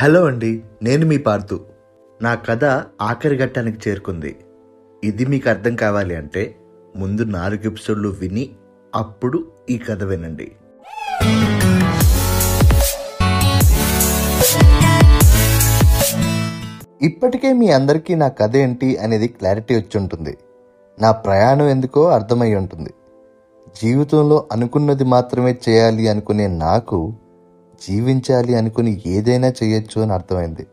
[0.00, 1.66] Hello అండి నేను మీ పార్థు.
[2.22, 2.64] నా కథ
[3.02, 4.36] ఆఖరి ఘట్టానికి చేరుకుంది.
[5.04, 6.54] ఇది మీకు అర్థం కావాలి అంటే
[6.96, 8.50] ముందు నాలుగు ఎపిసోడ్లు విని
[8.94, 10.52] అప్పుడు ఈ కథ వినండి.
[17.02, 20.38] ఇప్పటికే మీ అందరికీ నా కథ ఏంటి అనేది క్లారిటీ వచ్చి ఉంటుంది.
[21.00, 22.90] నా ప్రయాణం ఎందుకో అర్థమై ఉంటుంది.
[23.82, 27.14] జీవితంలో అనుకున్నది మాత్రమే చేయాలి అనుకునే నాకు
[27.86, 30.66] జీవించాలి అనుకుని ఏదైనా చేయొచ్చు అని అర్థమైంది.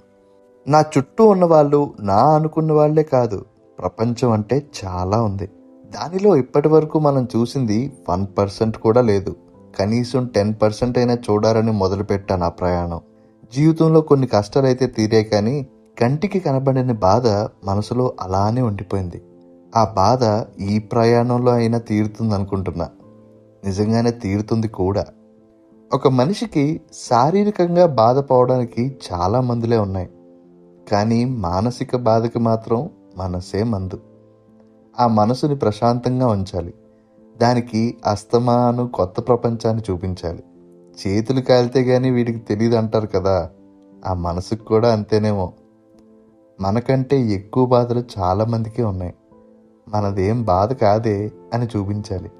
[0.67, 3.45] నా చుట్టూ ఉన్న వాళ్ళు నా అనుకున్న వాళ్ళే కాదు
[3.79, 5.47] ప్రపంచం అంటే చాలా ఉంది.
[5.85, 9.35] దానిలో ఇప్పటి వరకు మనం చూసింది వన్ పర్సెంట్ కూడా లేదు.
[9.79, 12.99] కనీసం టెన్ పర్సెంట్ అయినా చూడాలని మొదలుపెట్టా నా ప్రయాణం.
[13.55, 15.67] జీవితంలో కొన్ని కష్టాలైతే తీరే కానీ
[16.01, 17.27] కంటికి కనబడిన బాధ
[17.67, 19.21] మనసులో అలానే ఉండిపోయింది.
[19.75, 22.89] ఆ బాధ ఈ ప్రయాణంలో అయినా తీరుతుంది అనుకుంటున్నా
[23.65, 25.05] నిజంగానే తీరుతుంది కూడా.
[25.93, 30.09] ఒక మనిషికి శారీరకంగా బాధపడడానికి చాలా మందులే ఉన్నాయి.
[30.91, 34.01] కానీ మానసిక బాధకి మాత్రం మనసే మందు.
[34.99, 36.73] ఆ మనసుని ప్రశాంతంగా ఉంచాలి.
[37.41, 40.43] దానికి అస్తమాను కొత్త ప్రపంచాన్ని చూపించాలి.
[41.07, 43.49] చేతులు కాలితే గానీ వీడికి తెలియదు అంటారు కదా.
[44.07, 45.53] ఆ మనసుకు కూడా అంతేనేమో.
[46.61, 49.13] మనకంటే ఎక్కువ బాధలు చాలామందికి ఉన్నాయి.
[49.89, 52.31] మనదేం బాధ కాదే అని చూపించాలి.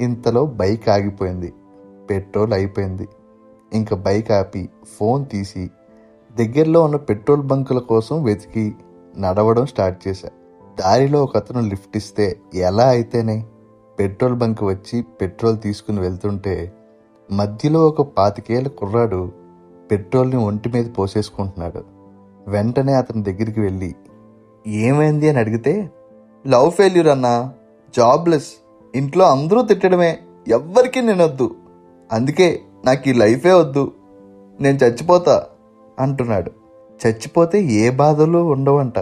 [0.00, 1.54] ఇంతలో బైక్ ఆగిపోయింది.
[2.10, 3.08] పెట్రోల్ అయిపోయింది.
[3.72, 5.70] ఇంకా బైక్ ఆపి ఫోన్ తీసి
[6.38, 8.74] దగ్గరలో ఉన్న పెట్రోల్ బంకుల కోసం వెతికి
[9.18, 10.28] నడవడం స్టార్ట్ చేశా.
[10.80, 13.44] దారిలో ఒక అతను లిఫ్ట్ ఇస్తే ఎలా అయితేనే?
[13.98, 16.72] పెట్రోల్ బంక్ వచ్చి పెట్రోల్ తీసుకుని వెళ్తుంటే
[17.32, 19.32] మధ్యలో ఒక పాతికేళ్ళ కుర్రాడు
[19.90, 21.84] పెట్రోల్ని ఒంటి మీద పోసేసుకుంటున్నాడు.
[22.48, 23.94] వెంటనే అతని దగ్గరికి వెళ్ళి
[24.66, 25.28] ఏమైంది?
[25.28, 25.90] అని అడిగితే
[26.46, 27.52] లవ్ ఫెయిల్యూర్ అన్నా.
[27.96, 28.48] జాబ్లెస్.
[28.94, 30.18] ఇంట్లో అందరూ తిట్టడమే.
[30.48, 31.54] ఎవ్వరికీ నినొద్దు.
[32.12, 33.92] అందుకే నాకు ఈ లైఫే వద్దు.
[34.60, 35.46] నేను చచ్చిపోతా
[35.98, 36.50] అంటున్నాడు.
[37.06, 38.98] చచ్చిపోతే ఏ బాధలు ఉండవంట.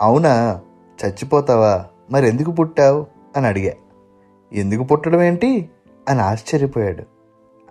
[0.00, 0.60] అవునా?
[1.06, 1.84] చచ్చిపోతావా?
[2.10, 3.06] మరి ఎందుకు పుట్టావు?
[3.36, 3.72] అని అడిగా.
[4.52, 5.70] ఎందుకు పుట్టడం ఏంటి?
[6.08, 7.02] అని ఆశ్చర్యపోయాడు.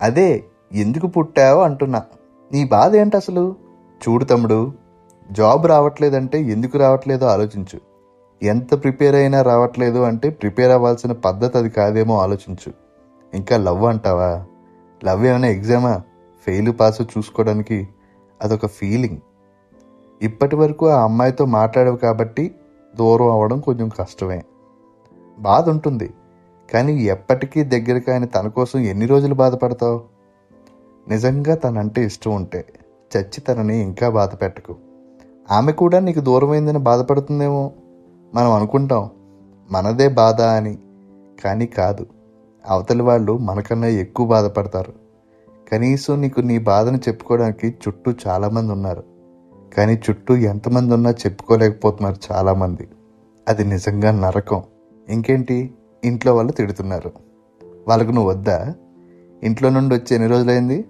[0.01, 2.03] అదే ఎందుకు పుట్టావు అంటున్నా.
[2.51, 3.55] నీ బాధ ఏంటి అసలు?
[4.09, 4.73] చూడు తమ్ముడు
[5.31, 7.79] జాబ్ రావట్లేదంటే ఎందుకు రావట్లేదో ఆలోచించు.
[8.43, 12.86] ఎంత ప్రిపేర్ అయినా రావట్లేదు అంటే ప్రిపేర్ అవ్వాల్సిన పద్ధతి అది కాదేమో ఆలోచించు.
[13.33, 14.45] ఇంకా లవ్ అంటావా?
[15.05, 16.01] లవ్ ఏమైనా ఎగ్జామా?
[16.45, 17.87] ఫెయిల్ పాస్ చూసుకోవడానికి
[18.41, 19.17] అదొక ఫీలింగ్.
[20.21, 22.55] ఇప్పటి వరకు ఆ అమ్మాయితో మాట్లాడవు కాబట్టి
[22.95, 24.43] దూరం అవ్వడం కొంచెం కష్టమే.
[25.39, 26.13] బాధ ఉంటుంది.
[26.73, 30.01] కానీ ఎప్పటికీ దగ్గరికి ఆయన తన కోసం ఎన్ని రోజులు బాధపడతావు?
[31.07, 32.65] నిజంగా తనంటే ఇష్టం ఉంటే
[33.17, 34.75] చచ్చి తనని ఇంకా బాధ పెట్టకు.
[35.51, 37.71] ఆమె కూడా నీకు దూరమైందని బాధపడుతుందేమో?
[38.33, 39.09] మనం అనుకుంటాం.
[39.71, 40.77] మనదే బాధ అని.
[41.43, 42.05] కానీ కాదు.
[42.67, 44.93] అవతలి వాళ్ళు మనకన్నా ఎక్కువ బాధపడతారు.
[45.71, 49.03] కనీసం నీకు నీ బాధను చెప్పుకోవడానికి చుట్టూ చాలామంది ఉన్నారు.
[49.77, 52.87] కానీ చుట్టూ ఎంతమంది ఉన్నా చెప్పుకోలేకపోతున్నారు చాలామంది.
[53.47, 54.63] అది నిజంగా నరకం.
[55.09, 55.73] ఇంకేంటి?
[56.05, 57.11] ఇంట్లో వాళ్ళు తిడుతున్నారు.
[57.87, 58.73] వాళ్ళకు నువ్వు వద్దా?
[59.43, 60.85] ఇంట్లో నుండి వచ్చి ఎన్ని రోజులైంది?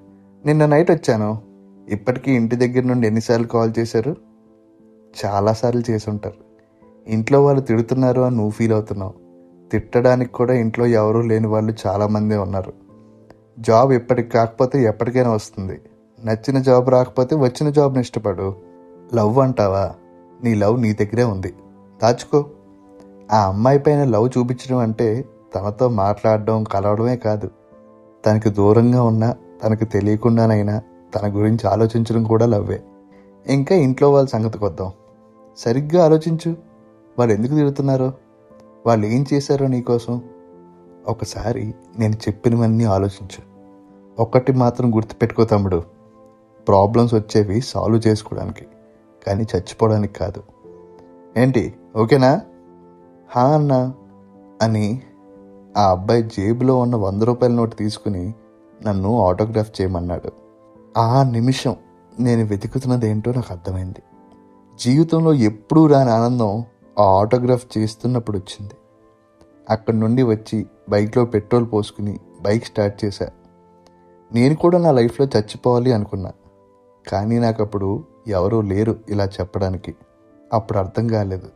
[0.45, 1.41] నిన్న నైట్ వచ్చాను.
[1.89, 4.15] ఇప్పటికీ ఇంటి దగ్గర నుండి ఎన్నిసార్లు కాల్ చేశారు?
[5.25, 6.35] చాలాసార్లు చేసి ఉంటారు.
[7.07, 9.26] ఇంట్లో వాళ్ళు తిడుతున్నారు అని నువ్వు ఫీల్ అవుతున్నావు.
[9.71, 12.73] తిట్టడానికి కూడా ఇంట్లో ఎవరూ లేని వాళ్ళు చాలామంది ఉన్నారు.
[13.59, 15.81] జాబ్ ఎప్పటికి కాకపోతే ఎప్పటికైనా వస్తుంది.
[16.25, 18.55] నచ్చిన జాబ్ రాకపోతే వచ్చిన జాబ్ని ఇష్టపడు.
[19.15, 19.91] లవ్ అంటావా?
[20.43, 21.53] నీ లవ్ నీ దగ్గరే ఉంది.
[22.03, 22.45] దాచుకో.
[23.31, 25.25] ఆ అమ్మాయి పైన లవ్ చూపించడం అంటే
[25.55, 27.49] తనతో మాట్లాడడం కలవడమే కాదు.
[28.25, 30.81] తనకి దూరంగా ఉన్నా తనకు తెలియకుండానైనా
[31.15, 32.83] తన గురించి ఆలోచించడం కూడా లవ్వే.
[33.47, 34.91] ఇంకా ఇంట్లో వాళ్ళ సంగతికి వద్దాం
[35.57, 36.55] సరిగ్గా ఆలోచించు.
[37.19, 38.13] వాళ్ళు ఎందుకు తిడుతున్నారో?
[38.85, 40.21] వాళ్ళు ఏం చేశారో నీకోసం
[41.07, 43.57] ఒకసారి నేను చెప్పినవన్నీ ఆలోచించు.
[44.21, 45.83] ఒక్కటి మాత్రం గుర్తుపెట్టుకో తమ్ముడు.
[46.67, 48.65] ప్రాబ్లమ్స్ వచ్చేవి సాల్వ్ చేసుకోవడానికి
[49.27, 50.43] కానీ చచ్చిపోవడానికి కాదు.
[51.37, 51.73] ఏంటి?
[51.95, 52.41] ఓకేనా?
[53.29, 53.93] హా అన్నా
[54.61, 55.01] అని
[55.77, 58.33] ఆ అబ్బాయి జేబులో ఉన్న వంద రూపాయల నోటు తీసుకుని
[58.85, 60.31] నన్ను ఆటోగ్రాఫ్ చేయమన్నాడు.
[60.97, 61.75] ఆ నిమిషం
[62.19, 64.03] నేను వెతుకుతున్నది ఏంటో నాకు అర్థమైంది.
[64.79, 66.63] జీవితంలో ఎప్పుడూ రాని ఆనందం
[66.99, 68.73] ఆ ఆటోగ్రాఫ్ చేస్తున్నప్పుడు వచ్చింది
[69.69, 73.29] అక్కడి నుండి వచ్చి బైక్లో పెట్రోల్ పోసుకుని బైక్ స్టార్ట్ చేశా.
[74.33, 76.31] నేను కూడా నా లైఫ్లో చచ్చిపోవాలి అనుకున్నా.
[77.07, 79.95] కానీ నాకు అప్పుడు ఎవరూ లేరు ఇలా చెప్పడానికి.
[80.53, 81.49] అప్పుడు అర్థం కాలేదు.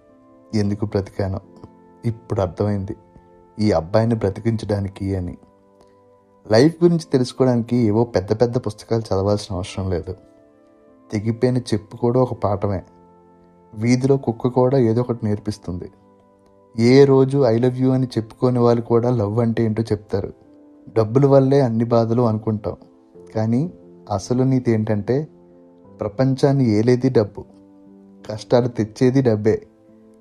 [0.53, 1.39] ఎందుకు బ్రతికాను.
[2.05, 2.95] ఇప్పుడు అర్థమైంది.
[3.59, 5.37] ఈ అబ్బాయిని బ్రతికించడానికి అని.
[6.51, 10.15] లైఫ్ గురించి తెలుసుకోవడానికి ఏవో పెద్ద పెద్ద పుస్తకాలు చదవాల్సిన అవసరం లేదు.
[11.11, 12.83] తెగిపోయిన చెప్పు కూడా ఒక పాఠమే.
[13.73, 15.91] వీధిలో కుక్క కూడా ఏదో ఒకటి నేర్పిస్తుంది.
[16.79, 20.33] ఏ రోజు ఐ లవ్ యూ అని చెప్పుకోని వాళ్ళు కూడా లవ్ అంటే ఏంటో చెప్తారు.
[20.97, 22.75] డబ్బుల వల్లే అన్ని బాధలు అనుకుంటాం.
[23.35, 23.73] కానీ
[24.12, 25.27] అసలు నీతి ఏంటంటే
[26.00, 27.45] ప్రపంచాన్ని ఏలేది డబ్బు.
[28.31, 29.68] కష్టాలు తెచ్చేది డబ్బే.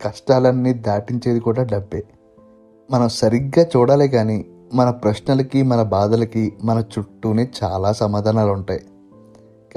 [0.06, 2.04] కష్టాలన్నీ దాటించేది కూడా డబ్బే.
[2.90, 4.44] మనం సరిగ్గా చూడాలి కానీ
[4.74, 8.80] మన ప్రశ్నలకి మన బాధలకి మన చుట్టూనే చాలా సమాధానాలు ఉంటాయి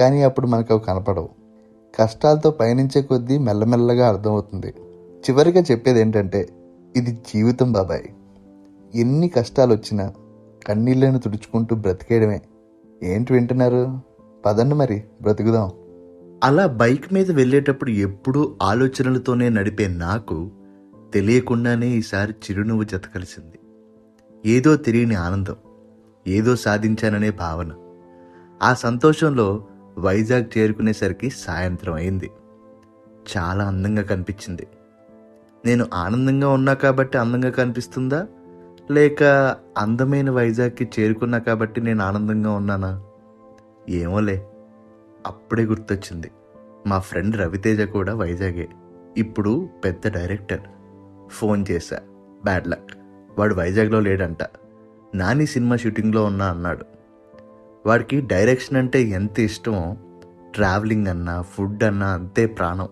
[0.00, 1.43] కానీ అప్పుడు మనకు అవి కనపడవు.
[1.94, 4.74] కష్టాలతో పయనించే కొద్దీ మెల్లమెల్లగా అర్థమవుతుంది.
[5.28, 6.48] చివరిగా చెప్పేది ఏంటంటే
[6.96, 8.04] ఇది జీవితం బాబాయ్.
[8.94, 10.12] ఎన్ని కష్టాలు వచ్చినా
[10.66, 12.42] కన్నీళ్ళను తుడుచుకుంటూ బ్రతికేయడమే.
[13.02, 14.00] ఏంటి వింటున్నారు?
[14.46, 15.70] పదండి మరి బ్రతుకుదాం.
[16.44, 20.50] అలా బైక్ మీద వెళ్ళేటప్పుడు ఎప్పుడూ ఆలోచనలతోనే నడిపే నాకు
[21.14, 23.58] తెలియకుండానే ఈసారి చిరునవ్వు జత కలిసింది
[24.46, 25.56] ఏదో తెలియని ఆనందం
[26.26, 27.72] ఏదో సాధించాననే భావన.
[28.62, 29.64] ఆ సంతోషంలో
[29.98, 32.30] వైజాగ్ చేరుకునేసరికి సాయంత్రం అయింది.
[33.36, 34.66] చాలా అందంగా కనిపించింది.
[35.64, 38.26] నేను ఆనందంగా ఉన్నా కాబట్టి అందంగా కనిపిస్తుందా?
[38.90, 39.22] లేక
[39.78, 43.02] అందమైన వైజాగ్కి చేరుకున్నా కాబట్టి నేను ఆనందంగా ఉన్నానా?
[43.88, 44.46] ఏమోలే
[45.26, 46.30] అప్పుడే గుర్తొచ్చింది.
[46.86, 48.68] మా ఫ్రెండ్ రవితేజ కూడా వైజాగే.
[49.16, 50.60] ఇప్పుడు పెద్ద డైరెక్టర్.
[51.28, 52.00] ఫోన్ చేశా.
[52.44, 52.90] Bad luck.
[53.38, 54.38] వాడు వైజాగ్లో లేడంట.
[55.14, 56.84] నాని సినిమా షూటింగ్లో ఉన్నా అన్నాడు.
[57.86, 59.96] వాడికి డైరెక్షన్ అంటే ఎంత ఇష్టమో
[60.54, 62.88] ట్రావెలింగ్ అన్నా ఫుడ్ అన్నా అంతే ప్రాణం.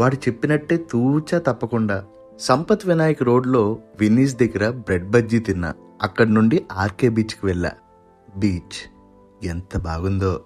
[0.00, 2.04] వాడు చెప్పినట్టే తూచా తప్పకుండా.
[2.40, 5.74] సంపత్ వినాయక్ రోడ్లో వినీస్ దగ్గర బ్రెడ్ బజ్జీ తిన్నా.
[6.02, 7.72] అక్కడి నుండి ఆర్కే బీచ్కి వెళ్ళా.
[8.36, 8.90] బీచ్
[9.46, 10.40] ఎంత బాగుందో.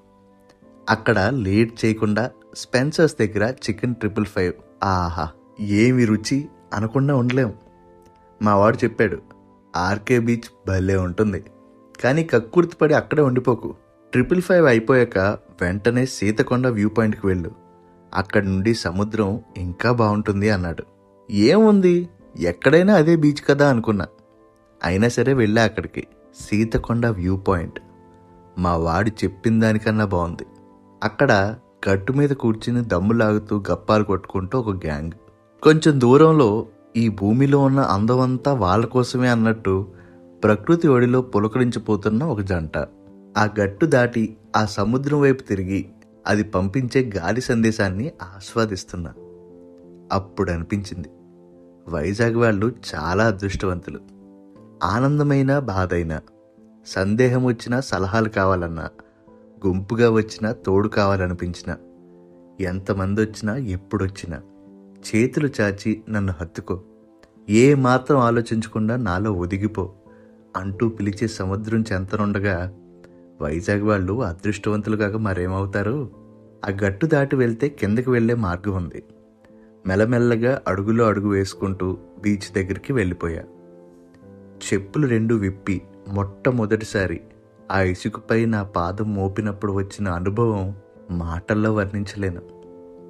[0.90, 4.52] అక్కడ లేట్ చేయకుండా స్పెన్సర్స్ దగ్గర చికెన్ ట్రిపుల్ ఫైవ్.
[4.84, 5.28] ఆహా
[5.60, 7.54] ఏమి రుచి అనకుండా ఉండలేం.
[8.42, 9.18] మా వాడు చెప్పాడు
[9.76, 11.44] ఆర్కే బీచ్ భలే ఉంటుంది.
[12.00, 13.74] కానీ కక్కుర్తిపడి అక్కడే ఉండిపోకు.
[14.12, 15.18] ట్రిపుల్ ఫైవ్ అయిపోయాక
[15.62, 17.50] వెంటనే సీతకొండ వ్యూ పాయింట్కి వెళ్ళు.
[18.14, 20.84] అక్కడి నుండి సముద్రం ఇంకా బాగుంటుంది అన్నాడు.
[21.30, 22.08] ఏముంది?
[22.38, 24.06] ఎక్కడైనా అదే బీచ్ కదా అనుకున్నా.
[24.84, 26.06] అయినా సరే వెళ్ళా అక్కడికి.
[26.40, 27.80] Sitakonda view point.
[28.58, 30.46] మా వాడు చెప్పిన దానికన్నా బాగుంది.
[31.02, 31.56] అక్కడ
[31.90, 35.12] గట్టు మీద కూర్చుని దమ్ములాగుతూ గప్పాలు కొట్టుకుంటూ ఒక గ్యాంగ్.
[35.62, 36.66] కొంచెం దూరంలో
[36.96, 39.86] ఈ భూమిలో ఉన్న అందమంతా వాళ్ళ కోసమే అన్నట్టు
[40.44, 42.78] ప్రకృతి ఒడిలో పులకరించిపోతున్న ఒక జంట.
[43.38, 45.88] ఆ గట్టు దాటి ఆ సముద్రం వైపు తిరిగి
[46.26, 49.14] అది పంపించే గాలి సందేశాన్ని ఆస్వాదిస్తున్నా.
[50.12, 51.08] అప్పుడు అనిపించింది.
[51.88, 54.00] వైజాగ్ వాళ్ళు చాలా అదృష్టవంతులు.
[54.82, 56.20] ఆనందమైన బాధైనా
[56.86, 58.88] సందేహం వచ్చినా సలహాలు కావాలన్నా
[59.66, 61.76] గుంపుగా వచ్చినా తోడు కావాలనిపించిన
[62.60, 64.40] ఎంతమంది వచ్చినా ఎప్పుడొచ్చినా
[65.00, 66.80] చేతులు చాచి నన్ను హత్తుకో.
[67.48, 69.92] ఏ మాత్రం ఆలోచించకుండా నాలో ఒదిగిపో.
[70.56, 72.72] అంటూ పిలిచే సముద్రం చెంతనుండగా
[73.42, 76.10] వైజాగ్ వాళ్ళు అదృష్టవంతులు కాక మరేమవుతారు?
[76.64, 79.02] ఆ గట్టు దాటి వెళ్తే కిందకి వెళ్ళే మార్గం ఉంది.
[79.86, 83.42] మెల్లమెల్లగా అడుగులో అడుగు వేసుకుంటూ బీచ్ దగ్గరికి వెళ్ళిపోయా.
[84.72, 87.20] చెప్పులు రెండు విప్పి మొట్టమొదటిసారి
[87.70, 90.74] ఆ ఇసుకపై నా పాదం మోపినప్పుడు వచ్చిన అనుభవం
[91.10, 92.42] మాటల్లో వర్ణించలేను.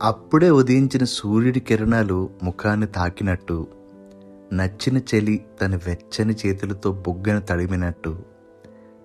[0.03, 3.67] అప్పుడే ఉదయించిన సూర్యుడి కిరణాలు ముఖాన్ని తాకినట్టు
[4.53, 8.17] నచ్చిన చలి తన వెచ్చని చేతులతో బుగ్గను తడిమినట్టు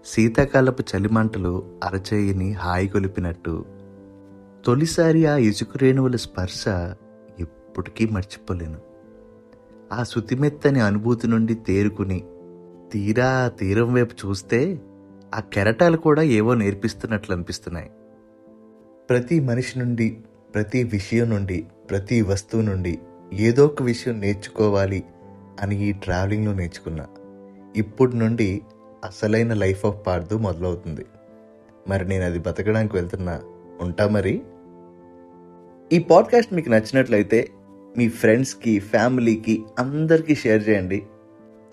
[0.06, 3.66] శీతాకాలపు చలిమంటలు అరచేయిని హాయి కొలిపినట్టు.
[4.66, 6.66] తొలిసారి ఆ ఇసుకురేణువుల స్పర్శ
[7.40, 8.80] ఎప్పటికీ మర్చిపోలేను.
[9.94, 12.24] ఆ శుతిమెత్తని అనుభూతి నుండి తేరుకుని
[12.92, 14.80] తీరా తీరం వైపు చూస్తే
[15.36, 17.90] ఆ కెరటాలు కూడా ఏవో నేర్పిస్తున్నట్లు అనిపిస్తున్నాయి.
[19.10, 20.18] ప్రతి మనిషి నుండి
[20.56, 23.00] ప్రతి విషయం నుండి ప్రతి వస్తువు నుండి
[23.34, 25.04] ఏదో ఒక విషయం నేర్చుకోవాలి
[25.62, 27.08] అని ఈ ట్రావెలింగ్లో నేర్చుకున్నా.
[27.76, 28.62] ఇప్పటి నుండి
[29.06, 31.06] అసలైన లైఫ్ ఆఫ్ పార్దు మొదలవుతుంది.
[31.88, 33.42] మరి నేను అది బతకడానికి వెళ్తున్నా
[33.82, 34.42] ఉంటా మరి?
[35.94, 37.50] ఈ పాడ్కాస్ట్ మీకు నచ్చినట్లయితే
[37.98, 41.04] మీ ఫ్రెండ్స్కి ఫ్యామిలీకి అందరికీ షేర్ చేయండి.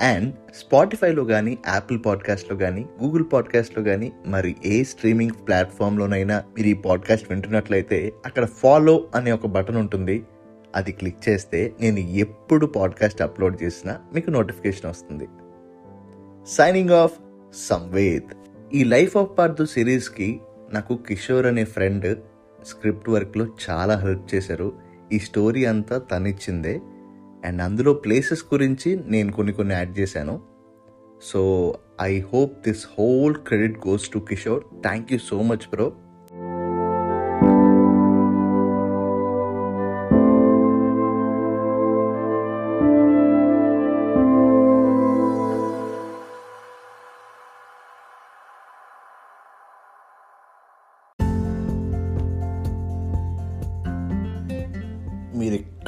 [0.01, 6.73] అండ్ స్పాటిఫైలో కానీ యాపిల్ పాడ్కాస్ట్లో కానీ గూగుల్ పాడ్కాస్ట్లో కానీ మరి ఏ స్ట్రీమింగ్ ప్లాట్ఫామ్లోనైనా మీరు ఈ
[6.73, 10.25] పాడ్కాస్ట్ వింటున్నట్లయితే అక్కడ ఫాలో అనే ఒక బటన్ ఉంటుంది.
[10.76, 15.29] అది క్లిక్ చేస్తే నేను ఎప్పుడు పాడ్కాస్ట్ అప్లోడ్ చేసినా మీకు నోటిఫికేషన్ వస్తుంది.
[16.47, 17.19] సైనింగ్ ఆఫ్
[17.55, 18.35] సంవేద్
[18.75, 20.41] ఈ లైఫ్ ఆఫ్ పార్దు సిరీస్కి
[20.73, 22.19] నాకు కిషోర్ అనే ఫ్రెండ్
[22.67, 24.73] స్క్రిప్ట్ వర్క్లో చాలా హెల్ప్ చేశారు.
[25.12, 26.81] ఈ స్టోరీ అంతా తనిచ్చిందే.
[27.45, 30.41] అండ్ అందులో ప్లేసెస్ గురించి నేను కొన్ని కొన్ని యాడ్ చేశాను.
[31.23, 34.64] So I hope this whole credit goes to Kishore.
[34.83, 35.93] Thank you so much bro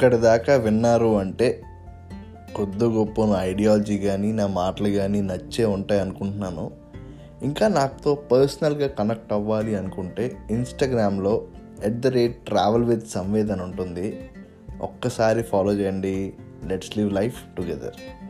[0.05, 1.61] ఇక్కడి దాకా విన్నారు అంటే
[2.55, 6.71] కొద్ది గొప్ప నా ఐడియాలజీ కానీ నా మాటలు కానీ నచ్చే ఉంటాయి అనుకుంటున్నాను.
[7.41, 11.43] ఇంకా నాతో పర్సనల్గా కనెక్ట్ అవ్వాలి అనుకుంటే ఇన్స్టాగ్రామ్లో
[11.83, 14.29] at the rate travel with Samved అని ఉంటుంది.
[14.81, 16.33] ఒక్కసారి ఫాలో చేయండి.
[16.67, 18.24] Let's live life together